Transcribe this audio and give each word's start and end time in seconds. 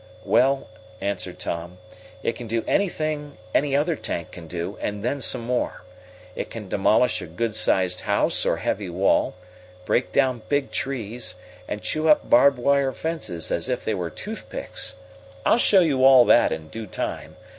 "Well," 0.25 0.67
answered 0.99 1.37
Tom, 1.37 1.77
"it 2.23 2.31
can 2.33 2.47
do 2.47 2.63
anything 2.67 3.37
any 3.53 3.75
other 3.75 3.95
tank 3.95 4.31
can 4.31 4.47
do, 4.47 4.79
and 4.81 5.03
then 5.03 5.21
some 5.21 5.41
more. 5.41 5.83
It 6.35 6.49
can 6.49 6.67
demolish 6.67 7.21
a 7.21 7.27
good 7.27 7.55
sized 7.55 7.99
house 7.99 8.43
or 8.43 8.57
heavy 8.57 8.89
wall, 8.89 9.35
break 9.85 10.11
down 10.11 10.41
big 10.49 10.71
trees, 10.71 11.35
and 11.67 11.83
chew 11.83 12.07
up 12.07 12.27
barbed 12.27 12.57
wire 12.57 12.93
fences 12.93 13.51
as 13.51 13.69
if 13.69 13.85
they 13.85 13.93
were 13.93 14.09
toothpicks. 14.09 14.95
I'll 15.45 15.59
show 15.59 15.81
you 15.81 16.03
all 16.03 16.25
that 16.25 16.51
in 16.51 16.69
due 16.69 16.87
time. 16.87 17.35